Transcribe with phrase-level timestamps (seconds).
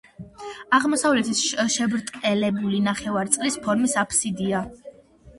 [0.75, 1.41] აღმოსავლეთით
[1.73, 4.63] შებრტყელებული ნახევარწრის ფორმის აფსიდია.